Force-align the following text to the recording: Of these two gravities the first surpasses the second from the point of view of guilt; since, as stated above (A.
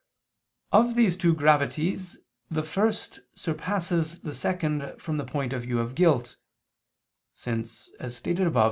Of 0.71 0.95
these 0.95 1.15
two 1.15 1.35
gravities 1.35 2.17
the 2.49 2.63
first 2.63 3.19
surpasses 3.35 4.21
the 4.21 4.33
second 4.33 4.99
from 4.99 5.17
the 5.17 5.25
point 5.25 5.53
of 5.53 5.61
view 5.61 5.77
of 5.79 5.93
guilt; 5.93 6.37
since, 7.35 7.91
as 7.99 8.17
stated 8.17 8.47
above 8.47 8.55
(A. 8.55 8.59